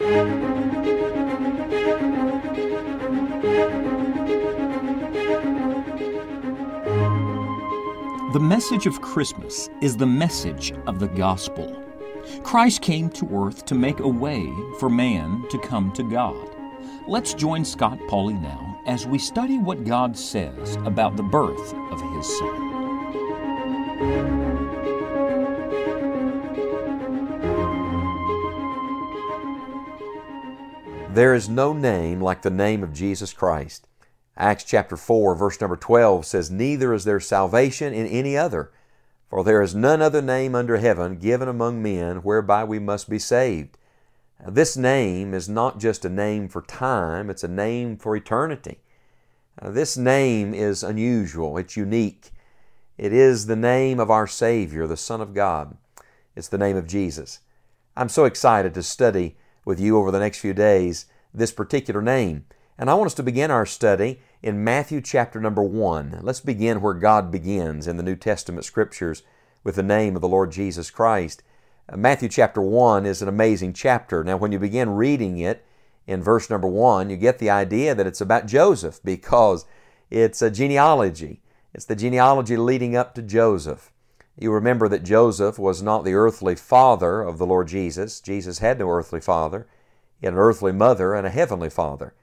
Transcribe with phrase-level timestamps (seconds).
[0.00, 0.06] The
[8.40, 11.82] message of Christmas is the message of the gospel.
[12.44, 14.48] Christ came to earth to make a way
[14.78, 16.48] for man to come to God.
[17.08, 22.00] Let's join Scott Pauley now as we study what God says about the birth of
[22.14, 22.68] His Son.
[31.18, 33.88] There is no name like the name of Jesus Christ.
[34.36, 38.70] Acts chapter 4, verse number 12 says, Neither is there salvation in any other,
[39.28, 43.18] for there is none other name under heaven given among men whereby we must be
[43.18, 43.76] saved.
[44.46, 48.78] This name is not just a name for time, it's a name for eternity.
[49.60, 52.30] This name is unusual, it's unique.
[52.96, 55.76] It is the name of our Savior, the Son of God.
[56.36, 57.40] It's the name of Jesus.
[57.96, 59.36] I'm so excited to study
[59.68, 62.44] with you over the next few days this particular name.
[62.78, 66.20] And I want us to begin our study in Matthew chapter number 1.
[66.22, 69.24] Let's begin where God begins in the New Testament scriptures
[69.64, 71.42] with the name of the Lord Jesus Christ.
[71.88, 74.22] Uh, Matthew chapter 1 is an amazing chapter.
[74.22, 75.64] Now, when you begin reading it
[76.06, 79.64] in verse number 1, you get the idea that it's about Joseph because
[80.10, 81.42] it's a genealogy.
[81.74, 83.92] It's the genealogy leading up to Joseph.
[84.38, 88.20] You remember that Joseph was not the earthly father of the Lord Jesus.
[88.20, 89.66] Jesus had no earthly father.
[90.20, 92.14] He had an earthly mother and a heavenly father.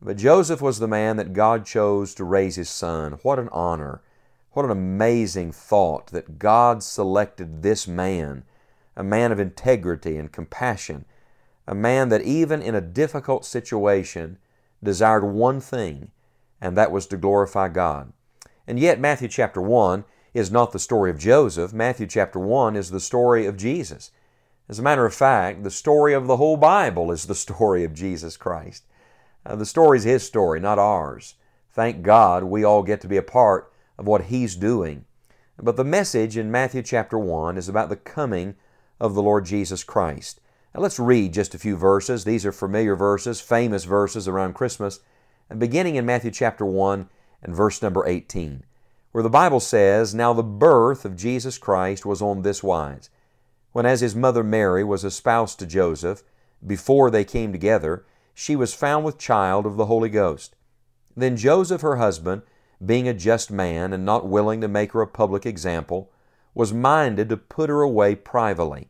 [0.00, 3.18] But Joseph was the man that God chose to raise his son.
[3.22, 4.00] What an honor.
[4.52, 8.44] What an amazing thought that God selected this man,
[8.96, 11.04] a man of integrity and compassion,
[11.66, 14.38] a man that even in a difficult situation
[14.82, 16.10] desired one thing,
[16.60, 18.12] and that was to glorify God.
[18.66, 21.72] And yet, Matthew chapter 1 is not the story of Joseph.
[21.72, 24.10] Matthew chapter 1 is the story of Jesus.
[24.68, 27.94] As a matter of fact, the story of the whole Bible is the story of
[27.94, 28.84] Jesus Christ.
[29.46, 31.34] Uh, the story is His story, not ours.
[31.70, 35.06] Thank God we all get to be a part of what He's doing.
[35.58, 38.56] But the message in Matthew chapter 1 is about the coming
[39.00, 40.40] of the Lord Jesus Christ.
[40.74, 42.24] Now let's read just a few verses.
[42.24, 45.00] These are familiar verses, famous verses around Christmas,
[45.48, 47.08] and beginning in Matthew chapter 1
[47.42, 48.64] and verse number 18
[49.12, 53.10] where the Bible says, Now the birth of Jesus Christ was on this wise.
[53.78, 56.24] When as his mother Mary was espoused to Joseph,
[56.66, 60.56] before they came together, she was found with child of the Holy Ghost.
[61.16, 62.42] Then Joseph her husband,
[62.84, 66.10] being a just man and not willing to make her a public example,
[66.54, 68.88] was minded to put her away privately.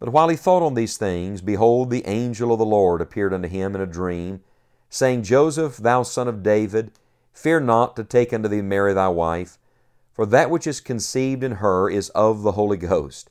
[0.00, 3.46] But while he thought on these things, behold, the angel of the Lord appeared unto
[3.46, 4.42] him in a dream,
[4.90, 6.90] saying, Joseph, thou son of David,
[7.32, 9.56] Fear not to take unto thee Mary thy wife,
[10.12, 13.30] for that which is conceived in her is of the Holy Ghost.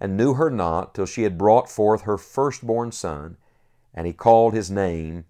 [0.00, 3.36] and knew her not till she had brought forth her firstborn son,
[3.94, 5.24] and he called his name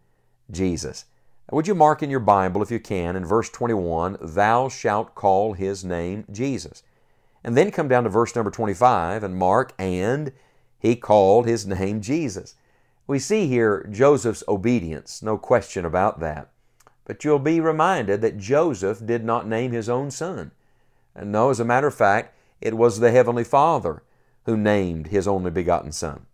[0.51, 1.07] Jesus.
[1.51, 5.55] would you mark in your Bible, if you can, in verse 21, Thou shalt call
[5.55, 6.83] his name Jesus.
[7.43, 10.33] And then come down to verse number 25 and mark, And
[10.79, 12.55] he called his name Jesus.
[13.07, 16.51] We see here Joseph's obedience, no question about that.
[17.07, 20.51] But you'll be reminded that Joseph did not name his own son.
[21.15, 24.03] And no, as a matter of fact, it was the Heavenly Father
[24.49, 26.25] who named his only begotten Son.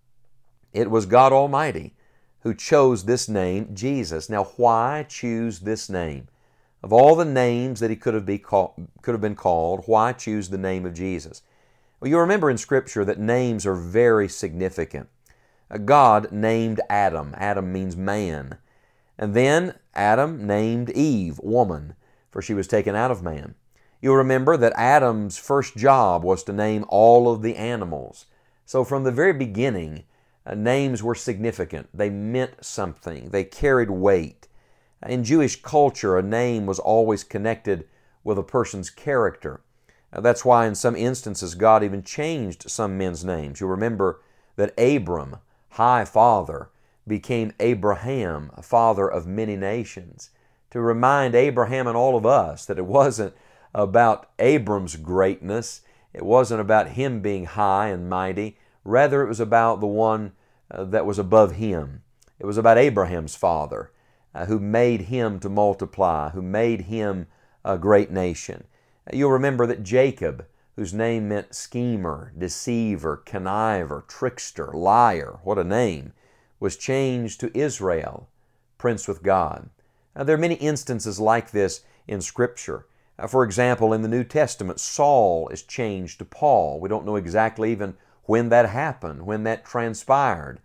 [0.73, 1.95] It was God Almighty
[2.43, 4.31] who chose this name, Jesus.
[4.31, 6.29] Now, why choose this name?
[6.81, 10.13] Of all the names that he could have, be called, could have been called, why
[10.13, 11.43] choose the name of Jesus?
[11.99, 15.09] Well, you remember in Scripture that names are very significant.
[15.85, 17.35] God named Adam.
[17.37, 18.59] Adam means man.
[19.19, 21.97] And then Adam named Eve woman,
[22.31, 23.57] for she was taken out of man.
[24.05, 28.27] You'll remember that Adam's first job was to name all of the animals.
[28.67, 30.05] So from the very beginning,
[30.45, 31.89] uh, names were significant.
[31.95, 34.47] They meant something, they carried weight.
[35.07, 37.89] In Jewish culture, a name was always connected
[38.23, 39.63] with a person's character.
[40.13, 43.59] Uh, that's why, in some instances, God even changed some men's names.
[43.59, 44.21] You'll remember
[44.57, 45.39] that Abram,
[45.71, 46.69] High Father,
[47.09, 50.29] became Abraham, father of many nations,
[50.73, 53.33] to remind Abraham and all of us that it wasn't
[53.75, 55.83] about Abram's greatness,
[56.13, 60.33] it wasn't about him being high and mighty, rather, it was about the one
[60.71, 62.03] uh, that was above him.
[62.39, 63.91] It was about Abraham's father,
[64.35, 67.27] uh, who made him to multiply, who made him
[67.65, 68.65] a great nation.
[69.13, 76.13] You'll remember that Jacob, whose name meant schemer, deceiver, conniver, trickster, liar, what a name,
[76.61, 78.29] was changed to Israel,
[78.79, 79.69] prince with God.
[80.15, 82.87] Now, there are many instances like this in Scripture.
[83.19, 86.81] Uh, for example, in the New Testament, Saul is changed to Paul.
[86.81, 87.95] We don't know exactly even
[88.25, 90.61] when that happened, when that transpired.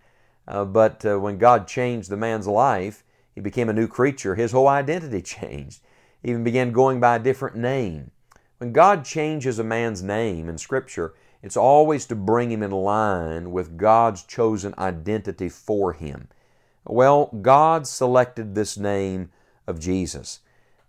[0.48, 3.04] Uh, but uh, when God changed the man's life,
[3.36, 4.36] he became a new creature.
[4.36, 5.81] His whole identity changed.
[6.24, 8.12] He even began going by a different name.
[8.57, 13.52] When God changes a man's name in Scripture, it's always to bring him in line
[13.52, 16.28] with God's chosen identity for him.
[16.86, 19.31] Well, God selected this name
[19.68, 20.42] of Jesus.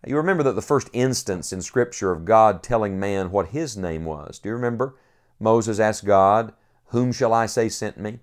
[0.06, 4.05] You remember that the first instance in Scripture of God telling man what his name
[4.05, 4.38] was.
[4.38, 4.97] Do you remember?
[5.38, 6.55] Moses asked God,
[6.87, 8.20] Whom shall I say sent me?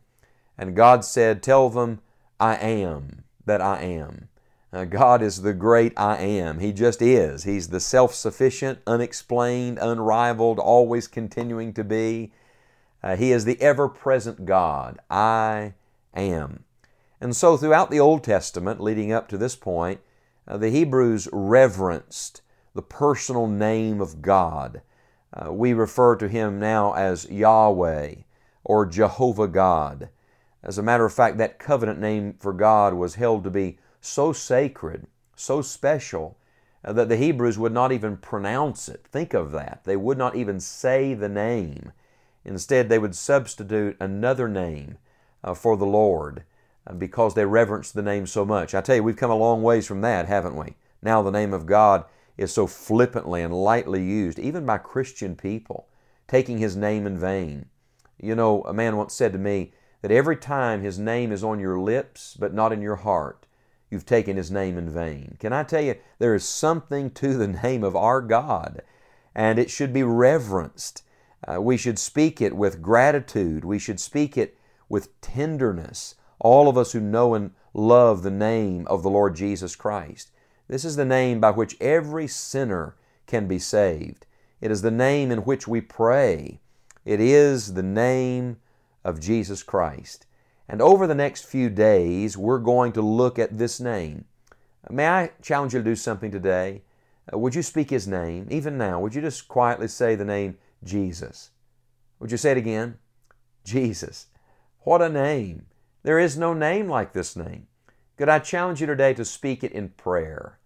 [0.57, 2.00] And God said, Tell them,
[2.39, 4.27] I am that I am.
[4.74, 6.59] Uh, God is the great I am.
[6.59, 7.44] He just is.
[7.44, 12.31] He's the self sufficient, unexplained, unrivaled, always continuing to be.
[13.01, 15.00] Uh, he is the ever present God.
[15.09, 15.73] I
[16.13, 16.65] am.
[17.21, 20.01] And so, throughout the Old Testament, leading up to this point,
[20.47, 22.41] uh, the Hebrews reverenced
[22.73, 24.81] the personal name of God.
[25.33, 28.15] Uh, we refer to Him now as Yahweh
[28.63, 30.09] or Jehovah God.
[30.63, 34.33] As a matter of fact, that covenant name for God was held to be so
[34.33, 36.38] sacred, so special,
[36.83, 39.05] uh, that the Hebrews would not even pronounce it.
[39.11, 39.81] Think of that.
[39.83, 41.91] They would not even say the name.
[42.45, 44.97] Instead, they would substitute another name
[45.44, 46.44] uh, for the Lord
[46.98, 48.74] because they reverence the name so much.
[48.74, 50.75] I tell you, we've come a long ways from that, haven't we?
[51.01, 52.06] Now the name of God
[52.38, 55.88] is so flippantly and lightly used, even by Christian people,
[56.28, 57.68] taking His name in vain.
[58.19, 61.60] You know, a man once said to me that every time His name is on
[61.60, 63.45] your lips but not in your heart,
[63.90, 65.38] you've taken His name in vain.
[65.40, 68.81] Can I tell you, there is something to the name of our God,
[69.36, 71.04] and it should be reverenced.
[71.48, 73.63] Uh, we should speak it with gratitude.
[73.63, 74.57] We should speak it
[74.90, 79.75] with tenderness all of us who know and love the name of the Lord Jesus
[79.75, 80.31] Christ.
[80.68, 82.95] This is the name by which every sinner
[83.25, 84.25] can be saved.
[84.60, 86.60] It is the name in which we pray.
[87.06, 88.57] It is the name
[89.04, 90.25] of Jesus Christ.
[90.68, 94.25] And over the next few days, we're going to look at this name.
[94.90, 96.81] May I challenge you to do something today?
[97.31, 98.48] Uh, would you speak His name?
[98.50, 101.51] Even now, would you just quietly say the name Jesus?
[102.19, 102.98] Would you say it again?
[103.63, 104.28] Jesus.
[104.81, 105.66] What a name!
[106.07, 107.68] There is no name like this name.
[108.18, 110.57] Could I challenge you today to speak it in prayer?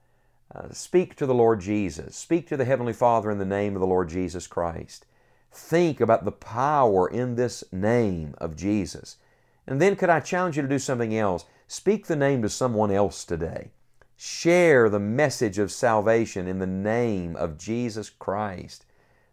[0.54, 2.16] Uh, speak to the Lord Jesus.
[2.16, 5.08] Speak to the Heavenly Father in the name of the Lord Jesus Christ.
[5.52, 9.18] Think about the power in this name of Jesus.
[9.66, 11.46] And then could I challenge you to do something else?
[11.68, 13.72] Speak the name to someone else today.
[14.16, 18.86] Share the message of salvation in the name of Jesus Christ.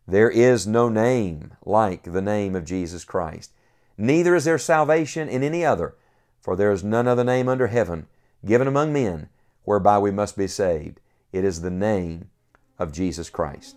[0.06, 3.52] There is no name like the name of Jesus Christ.
[3.98, 5.96] Neither is there salvation in any other,
[6.48, 8.06] for there is none other name under heaven
[8.42, 9.28] given among men
[9.64, 10.98] whereby we must be saved.
[11.30, 12.30] It is the name
[12.78, 13.76] of Jesus Christ.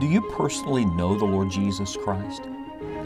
[0.00, 2.42] Do you personally know the Lord Jesus Christ?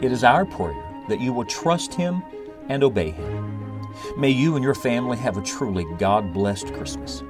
[0.01, 0.73] It is our prayer
[1.07, 2.23] that you will trust Him
[2.67, 3.58] and obey Him.
[4.17, 7.23] May you and your family have a truly God blessed Christmas.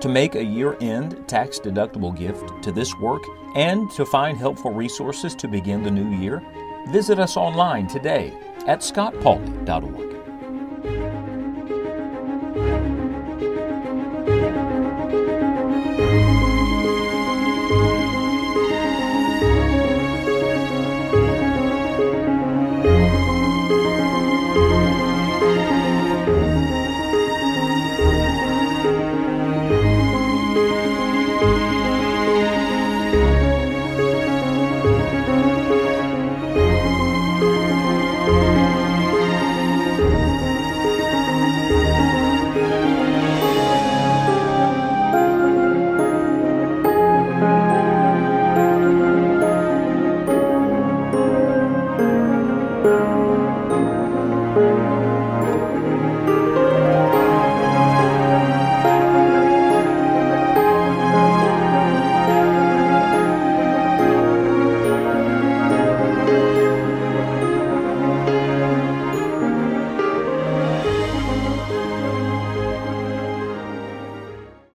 [0.00, 3.22] To make a year end tax deductible gift to this work
[3.54, 6.42] and to find helpful resources to begin the new year,
[6.88, 8.32] visit us online today
[8.66, 10.11] at scottpauley.org.